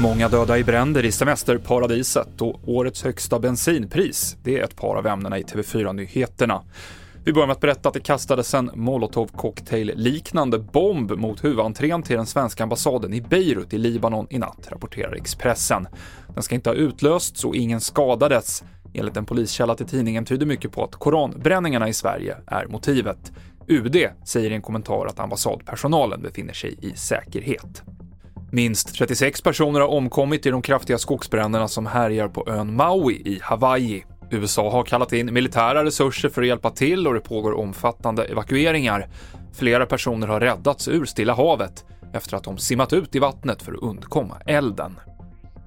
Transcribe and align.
Många 0.00 0.28
döda 0.28 0.58
i 0.58 0.64
bränder 0.64 1.04
i 1.04 1.12
semesterparadiset 1.12 2.40
och 2.40 2.60
årets 2.66 3.04
högsta 3.04 3.38
bensinpris. 3.38 4.36
Det 4.42 4.58
är 4.58 4.64
ett 4.64 4.76
par 4.76 4.96
av 4.96 5.06
ämnena 5.06 5.38
i 5.38 5.42
TV4-nyheterna. 5.42 6.62
Vi 7.24 7.32
börjar 7.32 7.46
med 7.46 7.54
att 7.54 7.60
berätta 7.60 7.88
att 7.88 7.94
det 7.94 8.00
kastades 8.00 8.54
en 8.54 8.70
molotovcocktail-liknande 8.74 10.58
bomb 10.58 11.10
mot 11.10 11.44
huvudentrén 11.44 12.02
till 12.02 12.16
den 12.16 12.26
svenska 12.26 12.62
ambassaden 12.62 13.14
i 13.14 13.20
Beirut 13.20 13.74
i 13.74 13.78
Libanon 13.78 14.26
i 14.30 14.38
natt, 14.38 14.68
rapporterar 14.68 15.14
Expressen. 15.14 15.86
Den 16.34 16.42
ska 16.42 16.54
inte 16.54 16.70
ha 16.70 16.74
utlösts 16.74 17.44
och 17.44 17.56
ingen 17.56 17.80
skadades. 17.80 18.64
Enligt 18.94 19.16
en 19.16 19.24
poliskälla 19.24 19.74
till 19.74 19.86
tidningen 19.86 20.24
tyder 20.24 20.46
mycket 20.46 20.72
på 20.72 20.84
att 20.84 20.94
koranbränningarna 20.94 21.88
i 21.88 21.92
Sverige 21.92 22.36
är 22.46 22.66
motivet. 22.66 23.32
UD 23.68 23.96
säger 24.24 24.50
i 24.50 24.54
en 24.54 24.62
kommentar 24.62 25.06
att 25.06 25.20
ambassadpersonalen 25.20 26.22
befinner 26.22 26.52
sig 26.52 26.78
i 26.80 26.96
säkerhet. 26.96 27.82
Minst 28.52 28.94
36 28.94 29.42
personer 29.42 29.80
har 29.80 29.88
omkommit 29.88 30.46
i 30.46 30.50
de 30.50 30.62
kraftiga 30.62 30.98
skogsbränderna 30.98 31.68
som 31.68 31.86
härjar 31.86 32.28
på 32.28 32.48
ön 32.48 32.76
Maui 32.76 33.14
i 33.14 33.38
Hawaii. 33.42 34.04
USA 34.30 34.70
har 34.70 34.82
kallat 34.82 35.12
in 35.12 35.34
militära 35.34 35.84
resurser 35.84 36.28
för 36.28 36.42
att 36.42 36.48
hjälpa 36.48 36.70
till 36.70 37.06
och 37.06 37.14
det 37.14 37.20
pågår 37.20 37.52
omfattande 37.52 38.24
evakueringar. 38.24 39.08
Flera 39.52 39.86
personer 39.86 40.26
har 40.26 40.40
räddats 40.40 40.88
ur 40.88 41.04
Stilla 41.04 41.34
havet 41.34 41.84
efter 42.12 42.36
att 42.36 42.44
de 42.44 42.58
simmat 42.58 42.92
ut 42.92 43.14
i 43.14 43.18
vattnet 43.18 43.62
för 43.62 43.72
att 43.72 43.82
undkomma 43.82 44.40
elden. 44.46 45.00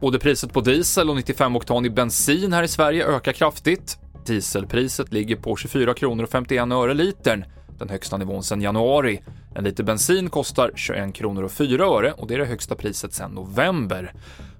Både 0.00 0.18
priset 0.18 0.52
på 0.52 0.60
diesel 0.60 1.10
och 1.10 1.16
95-oktanig 1.16 1.94
bensin 1.94 2.52
här 2.52 2.62
i 2.62 2.68
Sverige 2.68 3.06
ökar 3.06 3.32
kraftigt. 3.32 3.98
Dieselpriset 4.26 5.12
ligger 5.12 5.36
på 5.36 5.56
24 5.56 5.94
kronor 5.94 6.24
och 6.24 6.30
51 6.30 6.72
öre 6.72 6.94
litern, 6.94 7.44
den 7.78 7.88
högsta 7.88 8.16
nivån 8.16 8.42
sedan 8.42 8.62
januari. 8.62 9.22
En 9.54 9.64
liter 9.64 9.84
bensin 9.84 10.30
kostar 10.30 10.70
21 10.74 11.14
kronor 11.14 11.42
och 11.42 11.52
4 11.52 11.84
öre 11.84 12.12
och 12.12 12.26
det 12.26 12.34
är 12.34 12.38
det 12.38 12.44
högsta 12.44 12.74
priset 12.74 13.12
sedan 13.12 13.30
november. 13.30 14.12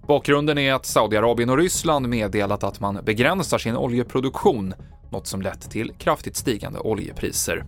Bakgrunden 0.06 0.58
är 0.58 0.74
att 0.74 0.86
Saudiarabien 0.86 1.50
och 1.50 1.58
Ryssland 1.58 2.08
meddelat 2.08 2.64
att 2.64 2.80
man 2.80 2.98
begränsar 3.04 3.58
sin 3.58 3.76
oljeproduktion, 3.76 4.74
något 5.10 5.26
som 5.26 5.42
lett 5.42 5.70
till 5.70 5.92
kraftigt 5.98 6.36
stigande 6.36 6.78
oljepriser. 6.78 7.64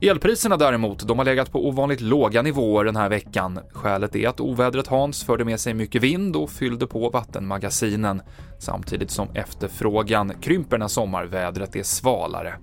Elpriserna 0.00 0.56
däremot, 0.56 1.08
de 1.08 1.18
har 1.18 1.24
legat 1.24 1.52
på 1.52 1.68
ovanligt 1.68 2.00
låga 2.00 2.42
nivåer 2.42 2.84
den 2.84 2.96
här 2.96 3.08
veckan. 3.08 3.60
Skälet 3.72 4.16
är 4.16 4.28
att 4.28 4.40
ovädret 4.40 4.86
Hans 4.86 5.24
förde 5.24 5.44
med 5.44 5.60
sig 5.60 5.74
mycket 5.74 6.02
vind 6.02 6.36
och 6.36 6.50
fyllde 6.50 6.86
på 6.86 7.10
vattenmagasinen, 7.10 8.22
samtidigt 8.58 9.10
som 9.10 9.28
efterfrågan 9.34 10.32
krymper 10.40 10.78
när 10.78 10.88
sommarvädret 10.88 11.76
är 11.76 11.82
svalare. 11.82 12.54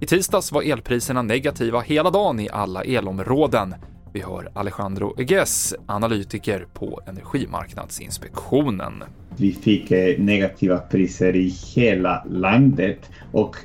I 0.00 0.06
tisdags 0.06 0.52
var 0.52 0.62
elpriserna 0.62 1.22
negativa 1.22 1.80
hela 1.80 2.10
dagen 2.10 2.40
i 2.40 2.48
alla 2.48 2.82
elområden. 2.82 3.74
Vi 4.12 4.22
hör 4.22 4.50
Alejandro 4.54 5.14
Eges, 5.18 5.74
analytiker 5.86 6.66
på 6.74 7.00
Energimarknadsinspektionen. 7.06 9.04
Vi 9.36 9.52
fick 9.52 9.90
eh, 9.90 10.18
negativa 10.18 10.78
priser 10.78 11.36
i 11.36 11.54
hela 11.74 12.24
landet 12.24 13.10
och 13.32 13.56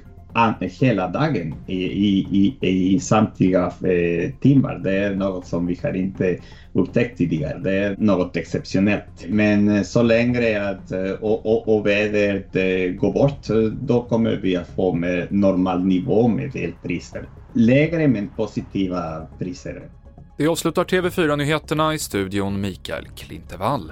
hela 0.80 1.08
dagen 1.08 1.56
i, 1.68 1.84
i, 1.84 2.28
i, 2.62 2.96
i 2.96 3.00
samtliga 3.00 3.66
eh, 3.66 4.32
timmar. 4.42 4.80
Det 4.84 4.98
är 4.98 5.16
något 5.16 5.48
som 5.48 5.66
vi 5.66 5.80
har 5.84 5.96
inte 5.96 6.38
upptäckt 6.74 7.18
tidigare. 7.18 7.60
Det 7.60 7.78
är 7.78 7.96
något 7.98 8.38
exceptionellt. 8.38 9.26
Men 9.28 9.70
eh, 9.70 9.84
så 9.84 10.04
länge 10.04 10.70
att 10.70 10.92
eh, 10.92 11.12
och, 11.12 11.46
och, 11.46 11.76
och 11.76 11.86
vädret 11.86 12.56
eh, 12.56 12.94
går 12.94 13.14
bort, 13.14 13.48
då 13.82 14.02
kommer 14.02 14.36
vi 14.36 14.56
att 14.56 14.68
få 14.76 14.94
med 14.94 15.28
normal 15.32 15.86
nivå 15.86 16.28
med 16.28 16.56
elpriser. 16.56 17.26
Lägre 17.54 18.08
men 18.08 18.28
positiva 18.28 19.28
priser. 19.40 19.82
Det 20.38 20.48
avslutar 20.48 20.84
TV4-nyheterna 20.84 21.94
i 21.94 22.00
studion 22.00 22.62
Mikael 22.62 23.08
Klintevall. 23.16 23.92